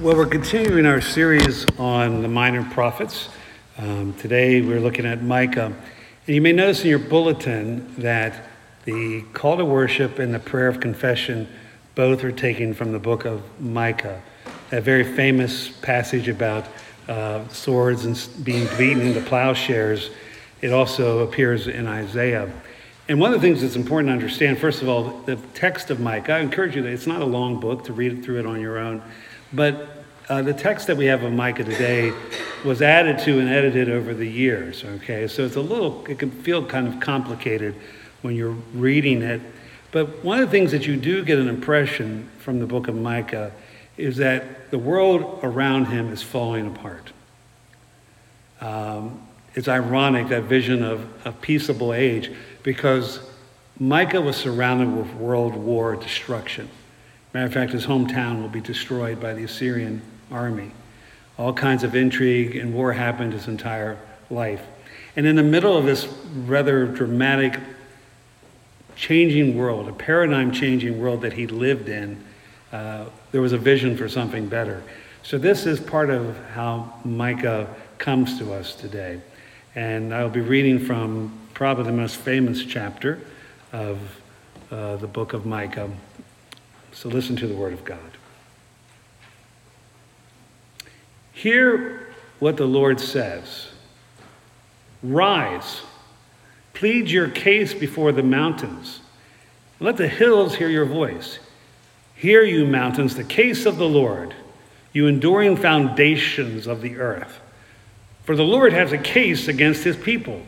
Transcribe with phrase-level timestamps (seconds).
[0.00, 3.28] Well, we're continuing our series on the minor prophets.
[3.76, 5.74] Um, today we're looking at Micah.
[6.26, 8.46] And you may notice in your bulletin that
[8.86, 11.46] the call to worship and the prayer of confession
[11.96, 14.22] both are taken from the book of Micah.
[14.70, 16.64] That very famous passage about
[17.06, 20.08] uh, swords and being beaten into plowshares,
[20.62, 22.50] it also appears in Isaiah.
[23.10, 26.00] And one of the things that's important to understand, first of all, the text of
[26.00, 28.62] Micah, I encourage you that it's not a long book to read through it on
[28.62, 29.02] your own.
[29.52, 32.12] But uh, the text that we have of Micah today
[32.64, 35.26] was added to and edited over the years, okay?
[35.26, 37.74] So it's a little, it can feel kind of complicated
[38.22, 39.40] when you're reading it.
[39.92, 42.94] But one of the things that you do get an impression from the book of
[42.94, 43.50] Micah
[43.96, 47.10] is that the world around him is falling apart.
[48.60, 52.30] Um, it's ironic, that vision of a peaceable age,
[52.62, 53.18] because
[53.80, 56.68] Micah was surrounded with world war destruction.
[57.32, 60.72] Matter of fact, his hometown will be destroyed by the Assyrian army.
[61.38, 63.98] All kinds of intrigue and war happened his entire
[64.30, 64.62] life.
[65.16, 67.58] And in the middle of this rather dramatic
[68.96, 72.22] changing world, a paradigm changing world that he lived in,
[72.72, 74.82] uh, there was a vision for something better.
[75.22, 77.68] So, this is part of how Micah
[77.98, 79.20] comes to us today.
[79.74, 83.20] And I'll be reading from probably the most famous chapter
[83.72, 83.98] of
[84.70, 85.90] uh, the book of Micah.
[86.92, 87.98] So, listen to the word of God.
[91.32, 93.68] Hear what the Lord says
[95.02, 95.80] Rise,
[96.74, 99.00] plead your case before the mountains.
[99.78, 101.38] Let the hills hear your voice.
[102.14, 104.34] Hear, you mountains, the case of the Lord,
[104.92, 107.40] you enduring foundations of the earth.
[108.24, 110.42] For the Lord has a case against his people,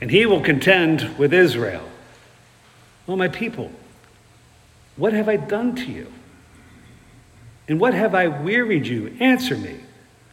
[0.00, 1.86] and he will contend with Israel.
[3.06, 3.70] Oh, my people,
[4.96, 6.12] what have I done to you?
[7.68, 9.16] And what have I wearied you?
[9.20, 9.80] Answer me.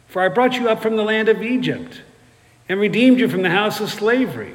[0.08, 2.00] For I brought you up from the land of Egypt
[2.68, 4.54] and redeemed you from the house of slavery.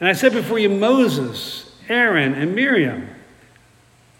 [0.00, 3.08] And I set before you Moses, Aaron, and Miriam.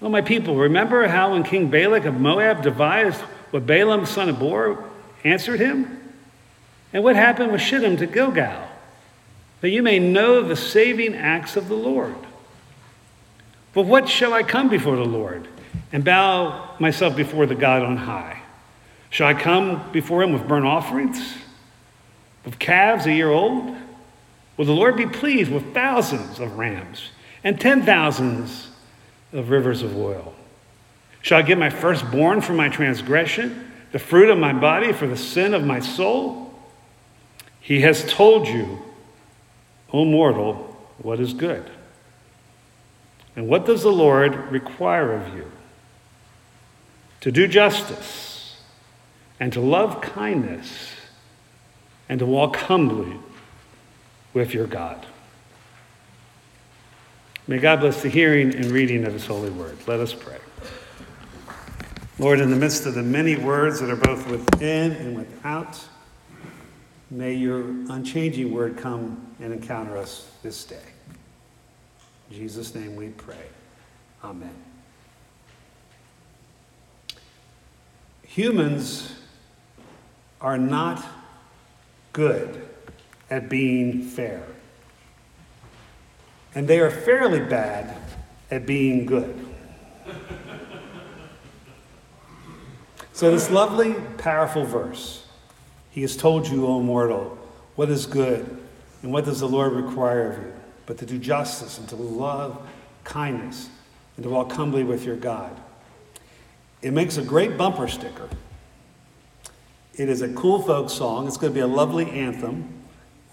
[0.03, 3.21] Oh, my people, remember how when King Balak of Moab devised
[3.51, 4.85] what Balaam, son of Beor,
[5.23, 6.13] answered him?
[6.93, 8.69] And what happened with Shittim to Gilgal?
[9.61, 12.17] That you may know the saving acts of the Lord.
[13.75, 15.49] But what shall I come before the Lord
[15.93, 18.41] and bow myself before the God on high?
[19.11, 21.35] Shall I come before him with burnt offerings,
[22.45, 23.77] with calves a year old?
[24.57, 27.11] Will the Lord be pleased with thousands of rams
[27.43, 28.69] and ten thousands
[29.33, 30.35] of rivers of oil?
[31.23, 35.17] Shall I give my firstborn for my transgression, the fruit of my body for the
[35.17, 36.53] sin of my soul?
[37.61, 38.83] He has told you,
[39.93, 40.55] O mortal,
[40.99, 41.69] what is good.
[43.37, 45.51] And what does the Lord require of you?
[47.23, 48.61] To do justice
[49.41, 50.91] and to love kindness
[52.09, 53.19] and to walk humbly
[54.35, 55.07] with your God.
[57.47, 59.77] May God bless the hearing and reading of his holy word.
[59.87, 60.39] Let us pray.
[62.19, 65.79] Lord, in the midst of the many words that are both within and without,
[67.11, 70.94] may your unchanging word come and encounter us this day.
[72.35, 73.47] In Jesus' name we pray.
[74.25, 74.57] Amen.
[78.25, 79.15] Humans
[80.41, 81.05] are not
[82.13, 82.69] good
[83.31, 84.43] at being fair.
[86.57, 87.97] And they are fairly bad
[88.51, 89.47] at being good.
[93.13, 95.25] so, this lovely, powerful verse
[95.93, 97.39] He has told you, O mortal,
[97.77, 98.61] what is good,
[99.03, 100.64] and what does the Lord require of you?
[100.87, 102.67] But to do justice and to love
[103.05, 103.69] kindness
[104.17, 105.59] and to walk humbly with your God.
[106.83, 108.29] It makes a great bumper sticker
[109.97, 111.27] it is a cool folk song.
[111.27, 112.69] It's going to be a lovely anthem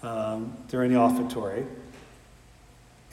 [0.02, 1.66] um, during the offertory.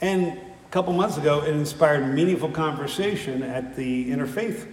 [0.00, 4.68] And a couple months ago, it inspired meaningful conversation at the interfaith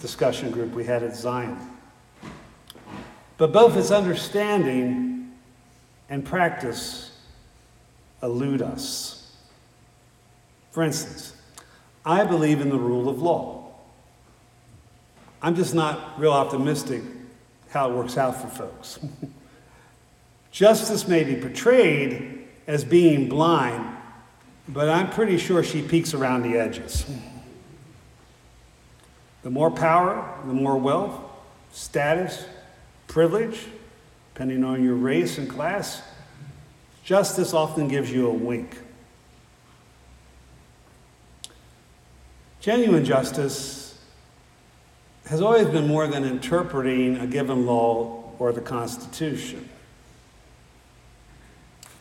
[0.00, 1.58] discussion group we had at Zion.
[3.36, 5.34] But both its understanding
[6.08, 7.05] and practice
[8.26, 9.32] elude us.
[10.72, 11.32] For instance,
[12.04, 13.72] I believe in the rule of law.
[15.40, 17.02] I'm just not real optimistic
[17.70, 18.98] how it works out for folks.
[20.50, 23.96] Justice may be portrayed as being blind,
[24.68, 27.06] but I'm pretty sure she peeks around the edges.
[29.42, 31.20] The more power, the more wealth,
[31.70, 32.46] status,
[33.06, 33.66] privilege,
[34.34, 36.02] depending on your race and class,
[37.06, 38.76] justice often gives you a wink.
[42.58, 43.96] Genuine justice
[45.26, 49.68] has always been more than interpreting a given law or the Constitution.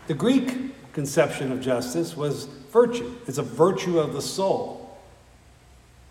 [0.07, 4.97] The Greek conception of justice was virtue, it's a virtue of the soul,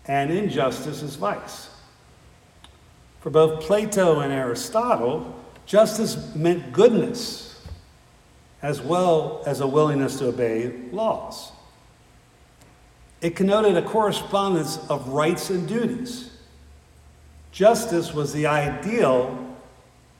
[0.05, 1.69] and injustice is vice.
[3.19, 7.54] For both Plato and Aristotle, justice meant goodness
[8.65, 11.51] as well as a willingness to obey laws.
[13.21, 16.31] It connoted a correspondence of rights and duties.
[17.51, 19.55] Justice was the ideal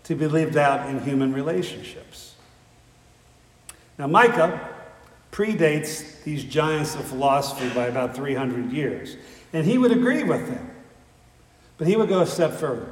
[0.04, 2.36] to be lived out in human relationships.
[3.98, 4.70] Now, Micah
[5.32, 9.18] predates these giants of philosophy by about 300 years,
[9.54, 10.70] and he would agree with them.
[11.80, 12.90] But he would go a step further.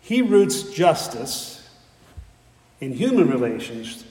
[0.00, 1.55] He roots justice
[2.80, 4.04] in human relations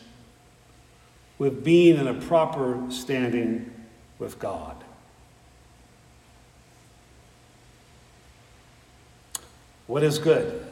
[1.37, 3.71] with being in a proper standing
[4.19, 4.83] with God.
[9.87, 10.65] What is good?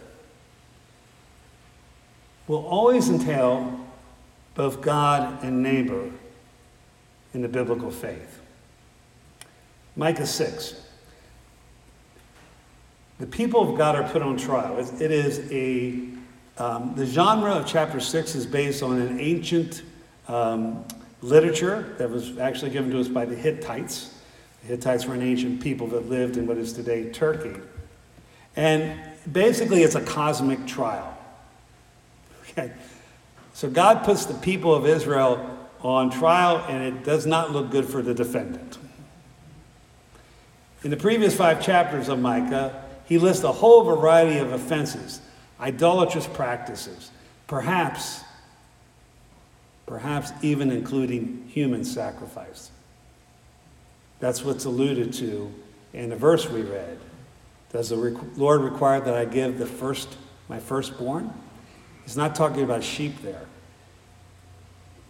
[2.48, 3.80] Will always entail
[4.56, 6.10] both God and neighbor
[7.34, 8.42] in the biblical faith.
[9.96, 10.82] Micah 6.
[13.20, 14.80] The people of God are put on trial.
[14.80, 16.00] It is a,
[16.58, 19.82] um, the genre of chapter 6 is based on an ancient
[20.28, 20.86] um,
[21.22, 24.14] literature that was actually given to us by the Hittites.
[24.62, 27.60] The Hittites were an ancient people that lived in what is today Turkey.
[28.56, 29.00] And
[29.32, 31.18] basically, it's a cosmic trial.
[32.52, 32.72] Okay.
[33.54, 35.50] So God puts the people of Israel
[35.82, 38.78] on trial, and it does not look good for the defendant.
[40.84, 45.22] In the previous five chapters of Micah, he lists a whole variety of offenses,
[45.60, 47.12] idolatrous practices,
[47.48, 48.22] perhaps,
[49.86, 52.72] perhaps even including human sacrifice.
[54.20, 55.54] That's what's alluded to
[55.94, 56.98] in the verse we read.
[57.72, 57.96] Does the
[58.36, 60.16] Lord require that I give the first,
[60.48, 61.34] my firstborn?
[62.04, 63.46] He's not talking about sheep there.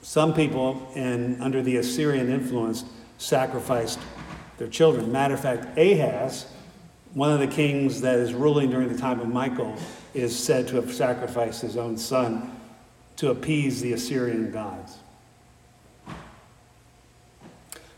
[0.01, 2.85] Some people, in, under the Assyrian influence,
[3.17, 3.99] sacrificed
[4.57, 5.11] their children.
[5.11, 6.45] Matter of fact, Ahaz,
[7.13, 9.75] one of the kings that is ruling during the time of Micah,
[10.13, 12.51] is said to have sacrificed his own son
[13.17, 14.97] to appease the Assyrian gods.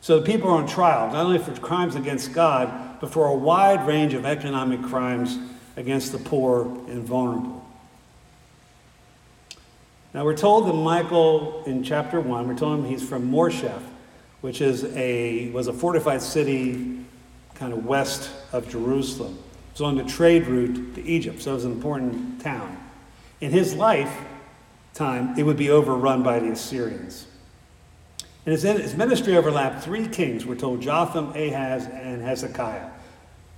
[0.02, 3.34] So the people are on trial, not only for crimes against God, but for a
[3.34, 5.40] wide range of economic crimes
[5.78, 7.66] against the poor and vulnerable.
[10.14, 13.84] Now we're told that Micah in chapter 1, we're told him he's from Moresheth,
[14.42, 17.05] which is a, was a fortified city
[17.56, 19.34] kind of west of Jerusalem.
[19.34, 22.78] It was on the trade route to Egypt, so it was an important town.
[23.42, 27.28] In his lifetime, it would be overrun by the Assyrians.
[28.46, 32.90] And his, ministry overlapped three kings, we're told Jotham, Ahaz, and Hezekiah.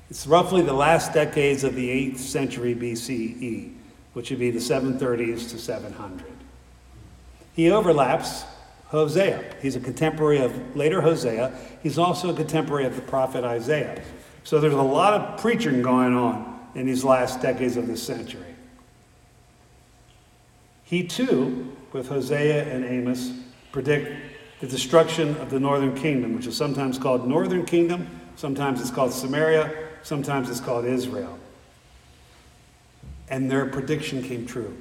[0.10, 3.74] It's roughly the last decades of the 8th century BCE,
[4.14, 6.26] which would be the 730s to 700.
[7.54, 8.46] He overlaps
[8.90, 9.44] Hosea.
[9.62, 11.54] He's a contemporary of later Hosea.
[11.84, 14.02] He's also a contemporary of the prophet Isaiah.
[14.44, 18.56] So there's a lot of preaching going on in these last decades of this century.
[20.84, 23.34] He too, with Hosea and Amos,
[23.74, 24.10] predict
[24.62, 28.08] the destruction of the northern kingdom, which is sometimes called northern kingdom,
[28.38, 31.38] sometimes it's called Samaria, sometimes it's called Israel.
[33.30, 34.76] And their prediction came true.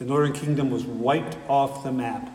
[0.00, 2.28] The northern kingdom was wiped off the map.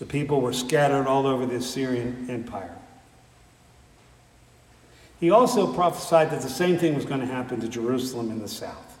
[0.00, 2.74] The people were scattered all over the Assyrian Empire.
[5.20, 8.48] He also prophesied that the same thing was going to happen to Jerusalem in the
[8.48, 8.98] south.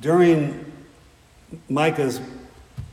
[0.00, 0.72] During
[1.68, 2.20] Micah's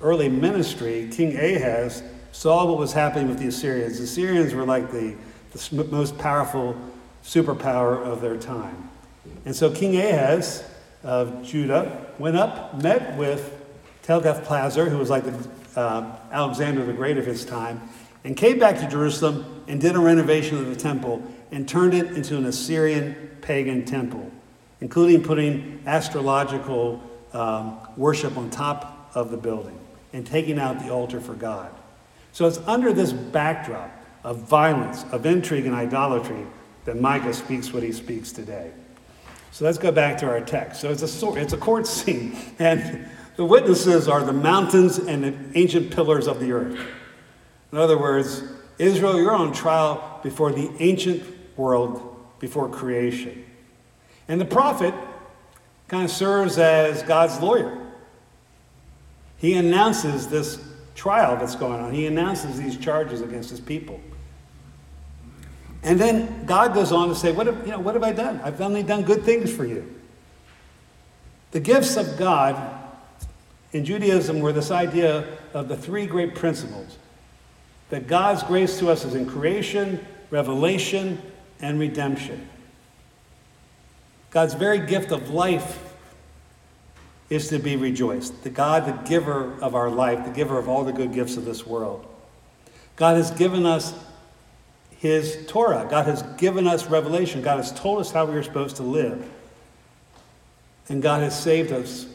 [0.02, 4.00] early ministry, King Ahaz saw what was happening with the Assyrians.
[4.00, 5.16] The Assyrians were like the,
[5.54, 6.76] the most powerful
[7.24, 8.90] superpower of their time.
[9.46, 10.66] And so King Ahaz
[11.04, 13.60] of Judah went up, met with
[14.04, 17.82] Tiglath-Pileser, who was like the, uh, Alexander the Great of his time,
[18.24, 22.12] and came back to Jerusalem and did a renovation of the temple and turned it
[22.12, 24.32] into an Assyrian pagan temple,
[24.80, 27.02] including putting astrological
[27.34, 29.78] um, worship on top of the building
[30.14, 31.72] and taking out the altar for God.
[32.32, 33.92] So it's under this backdrop
[34.24, 36.46] of violence, of intrigue, and idolatry
[36.86, 38.72] that Micah speaks what he speaks today.
[39.52, 40.80] So let's go back to our text.
[40.80, 43.08] So it's a, it's a court scene, and
[43.42, 46.80] the witnesses are the mountains and the ancient pillars of the earth.
[47.72, 48.44] In other words,
[48.78, 51.24] Israel, you're on trial before the ancient
[51.58, 53.44] world, before creation.
[54.28, 54.94] And the prophet
[55.88, 57.76] kind of serves as God's lawyer.
[59.38, 64.00] He announces this trial that's going on, he announces these charges against his people.
[65.82, 68.40] And then God goes on to say, what have, you know, what have I done?
[68.44, 69.96] I've only done good things for you.
[71.50, 72.78] The gifts of God
[73.74, 76.98] in Judaism were this idea of the three great principles
[77.90, 81.22] that God's grace to us is in creation, revelation,
[81.62, 82.48] and redemption.
[84.32, 85.94] God's very gift of life
[87.30, 88.44] is to be rejoiced.
[88.44, 91.46] The God, the giver of our life, the giver of all the good gifts of
[91.46, 92.06] this world.
[92.96, 93.94] God has given us
[94.98, 95.88] His Torah.
[95.90, 97.42] God has given us revelation.
[97.42, 99.30] God has told us how we are supposed to live.
[100.88, 102.06] And God has saved us.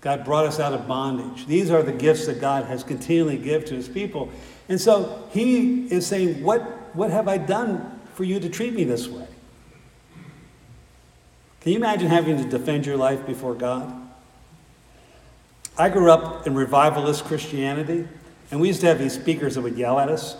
[0.00, 1.46] God brought us out of bondage.
[1.46, 4.30] These are the gifts that God has continually given to His people.
[4.68, 6.62] And so He is saying, What,
[6.94, 9.26] what have I done for you to treat me this way?
[11.60, 13.94] Can you imagine having to defend your life before God?
[15.76, 18.08] I grew up in revivalist Christianity,
[18.50, 20.36] and we used to have these speakers that would yell at us.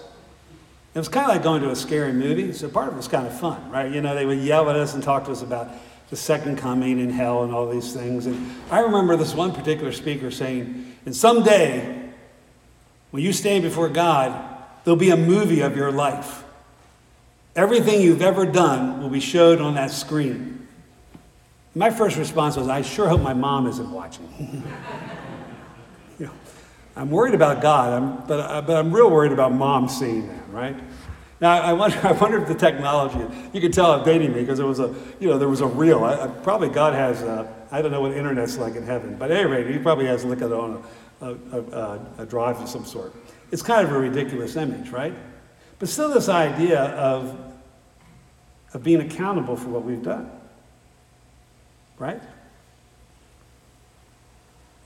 [0.95, 3.09] It was kind of like going to a scary movie, so part of it was
[3.09, 3.93] kind of fun, right?
[3.93, 5.69] You know, they would yell at us and talk to us about
[6.11, 8.27] the second coming and hell and all these things.
[8.27, 12.11] And I remember this one particular speaker saying, and someday,
[13.13, 16.45] when you stand before God, there'll be a movie of your life.
[17.55, 20.67] Everything you've ever done will be showed on that screen.
[21.75, 24.29] My first response was, I sure hope my mom isn't watching.
[26.19, 26.33] you know,
[26.97, 30.49] I'm worried about God, I'm, but, uh, but I'm real worried about mom seeing that,
[30.51, 30.77] right?
[31.41, 34.59] Now, I wonder, I wonder if the technology, you can tell I'm dating me because
[34.59, 36.05] there was a, you know, there was a reel.
[36.05, 39.31] I, I, probably God has, uh, I don't know what internet's like in heaven, but
[39.31, 40.85] at any rate, he probably has look at it on
[41.21, 43.15] a, a, a, a drive of some sort.
[43.51, 45.15] It's kind of a ridiculous image, right?
[45.79, 47.39] But still this idea of,
[48.75, 50.31] of being accountable for what we've done,
[51.99, 52.21] right?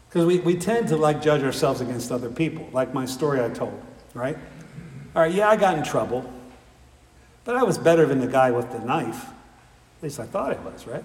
[0.08, 3.48] Because we, we tend to like judge ourselves against other people, like my story I
[3.48, 3.82] told,
[4.14, 4.38] right?
[5.16, 6.32] All right, yeah, I got in trouble,
[7.44, 9.26] but I was better than the guy with the knife.
[9.98, 11.04] At least I thought I was, right?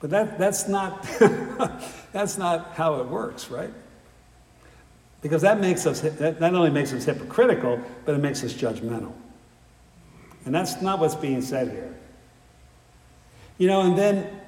[0.00, 1.02] But that, that's, not,
[2.12, 3.70] that's not how it works, right?
[5.20, 9.12] Because that makes us, that not only makes us hypocritical, but it makes us judgmental.
[10.44, 11.94] And that's not what's being said here.
[13.58, 14.40] You know, and then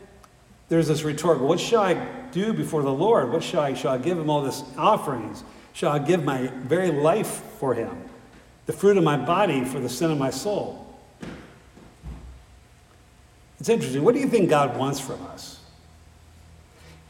[0.69, 1.95] there's this rhetorical, what shall I
[2.33, 3.31] do before the Lord?
[3.31, 5.45] What shall I, shall I give him all this offerings?
[5.73, 7.97] Shall I give my very life for him?
[8.67, 10.81] The fruit of my body for the sin of my soul?
[13.61, 14.03] It's interesting.
[14.03, 15.61] What do you think God wants from us?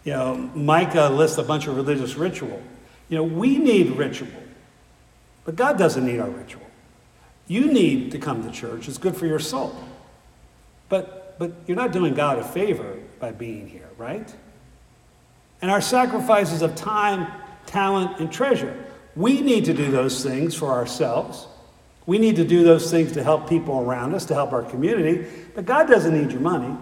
[0.05, 2.63] You know, Micah lists a bunch of religious ritual.
[3.09, 4.29] You know, we need ritual,
[5.45, 6.63] but God doesn't need our ritual.
[7.47, 8.89] You need to come to church.
[8.89, 9.75] It's good for your soul.
[10.89, 14.33] But, but you're not doing God a favor by being here, right?
[15.61, 17.31] And our sacrifices of time,
[17.67, 18.84] talent, and treasure.
[19.17, 21.47] We need to do those things for ourselves.
[22.07, 25.27] We need to do those things to help people around us, to help our community.
[25.55, 26.77] But God doesn't need your money.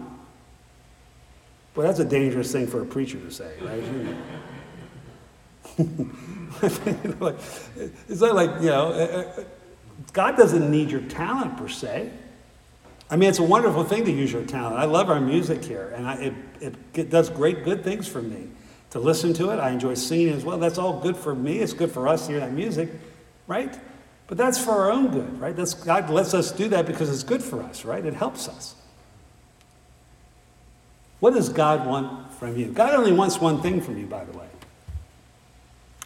[1.75, 3.83] Well, that's a dangerous thing for a preacher to say, right?
[8.09, 9.45] it's not like, you know, uh, uh,
[10.13, 12.11] God doesn't need your talent per se.
[13.11, 14.77] I mean, it's a wonderful thing to use your talent.
[14.77, 18.21] I love our music here, and I, it, it, it does great, good things for
[18.21, 18.49] me
[18.93, 19.59] to listen to it.
[19.59, 20.59] I enjoy singing as well.
[20.59, 21.61] That's all good for me.
[21.61, 22.91] It's good for us to hear that music,
[23.47, 23.79] right?
[24.27, 25.57] But that's for our own good, right?
[25.57, 28.05] That's, God lets us do that because it's good for us, right?
[28.05, 28.75] It helps us.
[31.21, 32.67] What does God want from you?
[32.67, 34.47] God only wants one thing from you, by the way.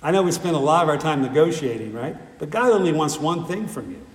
[0.01, 2.17] I know we spend a lot of our time negotiating, right?
[2.39, 4.07] But God only wants one thing from you.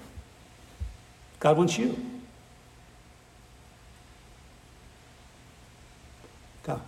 [1.41, 1.97] God wants you.
[6.63, 6.79] God.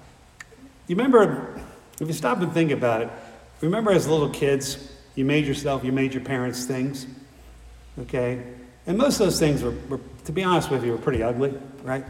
[0.88, 1.53] You remember,
[2.00, 3.10] if you stop and think about it,
[3.62, 7.06] remember as little kids, you made yourself, you made your parents things,
[8.00, 8.44] okay?
[8.86, 11.54] And most of those things were, were to be honest with you, were pretty ugly,
[11.84, 12.06] right?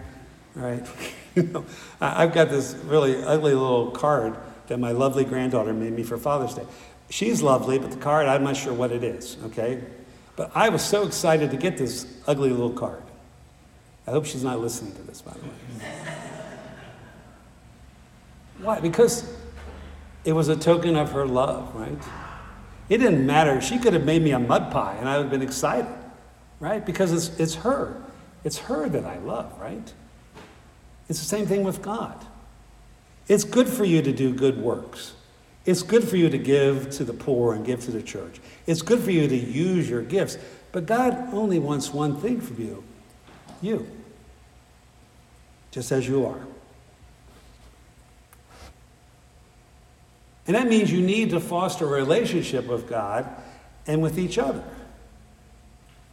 [0.56, 0.86] Right?
[1.36, 1.66] you know,
[2.00, 4.36] I've got this really ugly little card
[4.68, 6.66] that my lovely granddaughter made me for Father's Day.
[7.10, 9.84] She's lovely, but the card, I'm not sure what it is, okay?
[10.36, 13.04] But I was so excited to get this ugly little card.
[14.08, 15.90] I hope she's not listening to this, by the way.
[18.60, 18.80] Why?
[18.80, 19.32] Because
[20.26, 21.98] it was a token of her love, right?
[22.90, 23.62] It didn't matter.
[23.62, 25.92] She could have made me a mud pie and I would have been excited,
[26.60, 26.86] right?
[26.86, 28.02] Because it's, it's her.
[28.44, 29.94] It's her that I love, right?
[31.10, 32.26] It's the same thing with God.
[33.28, 35.14] It's good for you to do good works.
[35.66, 38.42] It's good for you to give to the poor and give to the church.
[38.68, 40.38] It's good for you to use your gifts.
[40.74, 42.84] But God only wants one thing from you
[43.62, 43.90] you,
[45.72, 46.42] just as you are.
[50.48, 53.28] And that means you need to foster a relationship with God
[53.88, 54.64] and with each other.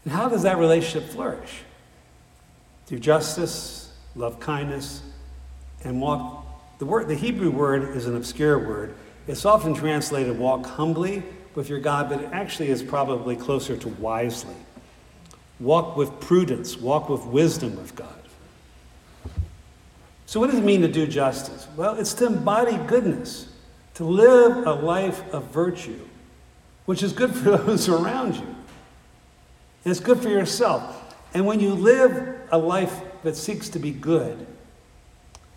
[0.05, 1.63] And how does that relationship flourish?
[2.87, 5.03] Through justice, love kindness,
[5.85, 6.47] and walk.
[6.79, 8.95] The, word, the Hebrew word is an obscure word.
[9.27, 11.23] It's often translated walk humbly
[11.55, 14.55] with your God, but it actually is probably closer to wisely.
[15.59, 18.09] Walk with prudence, walk with wisdom with God.
[20.25, 21.67] So, what does it mean to do justice?
[21.77, 23.50] Well, it's to embody goodness,
[24.01, 26.01] to live a life of virtue,
[26.87, 28.47] which is good for those around you.
[29.85, 31.15] And it's good for yourself.
[31.35, 34.47] And when you live a life that seeks to be good,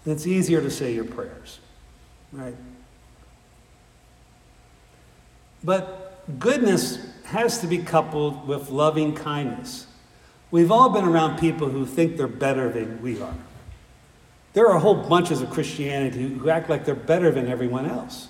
[0.05, 1.59] it's easier to say your prayers,
[2.33, 2.53] right?
[5.63, 9.87] But goodness has to be coupled with loving kindness.
[10.51, 13.35] We've all been around people who think they're better than we are.
[14.51, 18.27] There are whole bunches of Christianity who act like they're better than everyone else,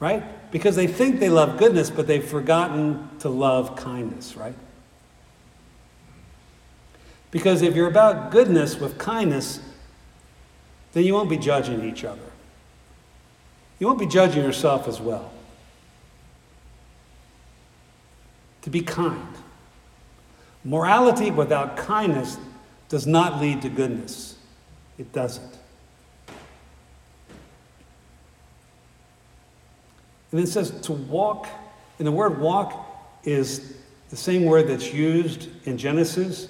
[0.00, 0.50] right?
[0.50, 4.54] Because they think they love goodness, but they've forgotten to love kindness, right?
[7.30, 9.60] Because if you're about goodness with kindness,
[10.92, 12.20] then you won't be judging each other.
[13.78, 15.30] You won't be judging yourself as well.
[18.62, 19.34] To be kind.
[20.64, 22.38] Morality without kindness
[22.88, 24.36] does not lead to goodness.
[24.98, 25.57] It doesn't.
[30.30, 31.48] And it says to walk,
[31.98, 32.86] and the word walk
[33.24, 33.76] is
[34.10, 36.48] the same word that's used in Genesis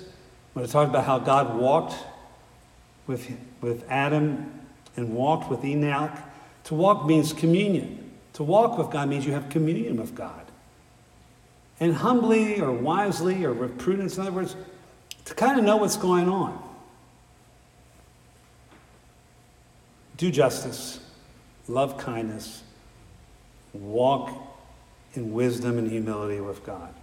[0.53, 1.95] when it talks about how God walked
[3.07, 3.31] with,
[3.61, 4.61] with Adam
[4.97, 6.13] and walked with Enoch.
[6.65, 8.11] To walk means communion.
[8.35, 10.45] To walk with God means you have communion with God.
[11.81, 14.57] And humbly or wisely or with prudence, in other words,
[15.25, 16.61] to kind of know what's going on.
[20.17, 20.99] Do justice,
[21.69, 22.65] love kindness,
[23.73, 24.31] walk
[25.15, 26.95] in wisdom and humility with God.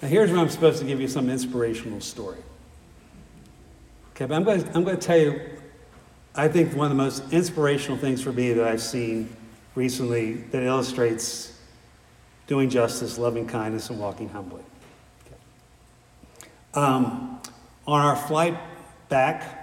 [0.00, 2.38] Now, here's where I'm supposed to give you some inspirational story.
[4.14, 5.40] Okay, but I'm going, to, I'm going to tell you,
[6.34, 9.34] I think one of the most inspirational things for me that I've seen
[9.74, 11.58] recently that illustrates
[12.46, 14.62] doing justice, loving kindness, and walking humbly.
[15.26, 15.36] Okay.
[16.74, 17.40] Um,
[17.86, 18.58] on our flight
[19.08, 19.62] back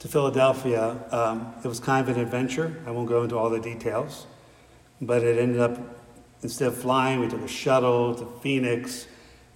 [0.00, 2.82] to Philadelphia, um, it was kind of an adventure.
[2.86, 4.26] I won't go into all the details,
[5.02, 5.78] but it ended up,
[6.42, 9.08] instead of flying, we took a shuttle to Phoenix.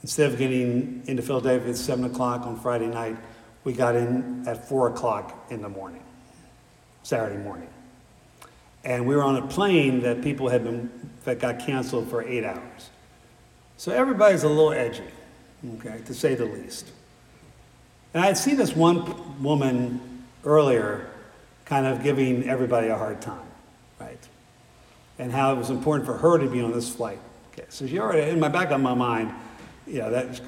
[0.02, 3.16] Instead of getting into Philadelphia at 7 o'clock on Friday night,
[3.64, 6.02] we got in at 4 o'clock in the morning,
[7.02, 7.68] Saturday morning.
[8.84, 10.90] And we were on a plane that people had been,
[11.24, 12.90] that got canceled for eight hours.
[13.76, 15.02] So everybody's a little edgy,
[15.76, 16.90] okay, to say the least.
[18.14, 21.10] And I had seen this one woman earlier,
[21.64, 23.46] kind of giving everybody a hard time,
[24.00, 24.28] right?
[25.18, 27.18] And how it was important for her to be on this flight.
[27.52, 29.32] Okay, so she already, in my back of my mind,
[29.86, 30.40] yeah, that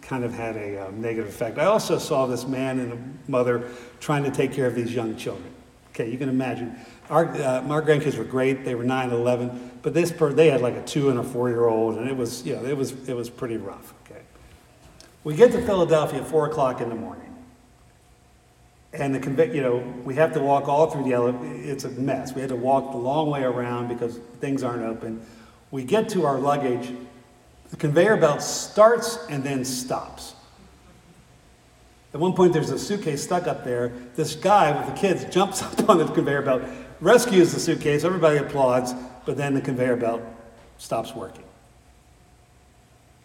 [0.00, 1.58] kind of had a um, negative effect.
[1.58, 3.68] I also saw this man and a mother
[4.00, 5.50] trying to take care of these young children.
[5.90, 6.76] Okay, you can imagine.
[7.08, 8.64] Our, uh, our grandkids were great.
[8.64, 11.22] They were 9, and 11, but this per, they had like a two and a
[11.22, 13.94] four year old, and it was, you know, it was, it was pretty rough.
[14.04, 14.22] Okay,
[15.22, 17.23] we get to Philadelphia at 4 o'clock in the morning.
[18.94, 21.54] And the convict, you know, we have to walk all through the elevator.
[21.54, 22.32] It's a mess.
[22.32, 25.20] We had to walk the long way around because things aren't open.
[25.70, 26.92] We get to our luggage.
[27.70, 30.34] The conveyor belt starts and then stops.
[32.12, 33.92] At one point, there's a suitcase stuck up there.
[34.14, 36.62] This guy with the kids jumps up on the conveyor belt,
[37.00, 38.04] rescues the suitcase.
[38.04, 38.94] Everybody applauds,
[39.26, 40.22] but then the conveyor belt
[40.78, 41.42] stops working.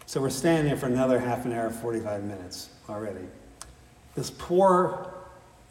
[0.06, 3.28] So we're standing there for another half an hour, 45 minutes already.
[4.16, 5.09] This poor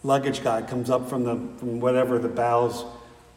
[0.03, 2.85] luggage guy comes up from the from whatever the bowels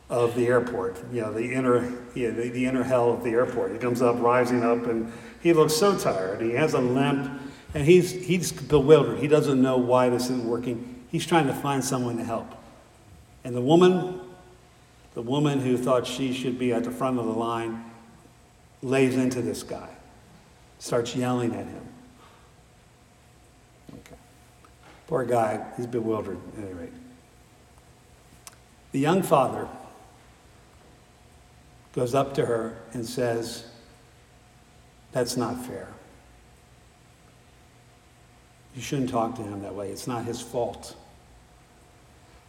[0.09, 3.73] of the airport, you know, the inner yeah, the, the inner hell of the airport.
[3.73, 6.41] He comes up, rising up, and he looks so tired.
[6.41, 7.41] He has a limp,
[7.75, 9.19] and he's he's bewildered.
[9.19, 11.05] He doesn't know why this isn't working.
[11.11, 12.55] He's trying to find someone to help.
[13.45, 14.21] And the woman,
[15.15, 17.85] the woman who thought she should be at the front of the line,
[18.83, 19.89] lays into this guy,
[20.79, 21.89] starts yelling at him.
[25.13, 26.93] Poor guy, he's bewildered at any rate.
[28.93, 29.69] The young father
[31.95, 33.67] goes up to her and says,
[35.13, 35.89] That's not fair.
[38.75, 39.91] You shouldn't talk to him that way.
[39.91, 40.97] It's not his fault.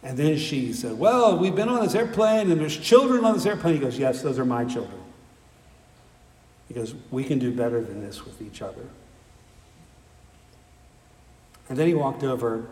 [0.02, 3.44] And then she said, Well, we've been on this airplane and there's children on this
[3.44, 3.74] airplane.
[3.74, 5.02] He goes, Yes, those are my children.
[6.68, 8.86] He goes, We can do better than this with each other.
[11.68, 12.66] And then he walked over.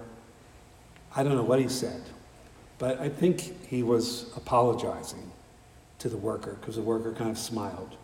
[1.15, 2.03] I don't know what he said,
[2.79, 5.31] but I think he was apologizing
[5.99, 7.97] to the worker because the worker kind of smiled.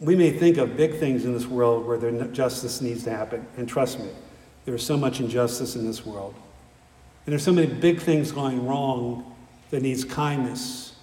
[0.00, 3.46] we may think of big things in this world where there justice needs to happen,
[3.56, 4.08] and trust me,
[4.64, 6.34] there is so much injustice in this world.
[7.26, 9.36] And there's so many big things going wrong
[9.70, 10.94] that needs kindness.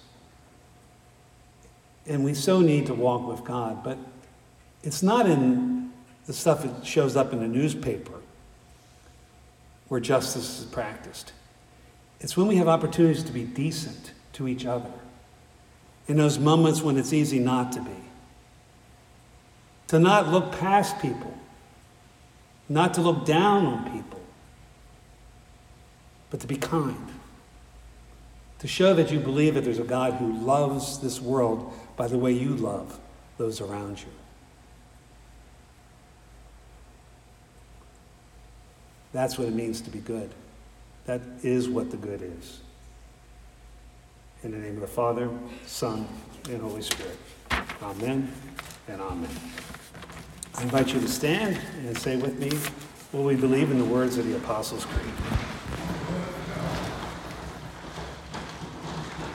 [2.06, 3.98] And we so need to walk with God, but
[4.82, 5.77] it's not in
[6.28, 8.12] the stuff that shows up in the newspaper
[9.88, 11.32] where justice is practiced.
[12.20, 14.90] It's when we have opportunities to be decent to each other.
[16.06, 17.96] In those moments when it's easy not to be.
[19.86, 21.32] To not look past people.
[22.68, 24.20] Not to look down on people.
[26.28, 27.08] But to be kind.
[28.58, 32.18] To show that you believe that there's a God who loves this world by the
[32.18, 33.00] way you love
[33.38, 34.08] those around you.
[39.12, 40.30] That's what it means to be good.
[41.06, 42.60] That is what the good is.
[44.42, 45.30] In the name of the Father,
[45.66, 46.06] Son,
[46.48, 47.18] and Holy Spirit.
[47.82, 48.30] Amen
[48.88, 49.30] and amen.
[50.54, 52.50] I invite you to stand and say with me,
[53.12, 55.14] Will we believe in the words of the Apostles' Creed?